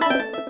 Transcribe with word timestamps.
Bye. 0.00 0.49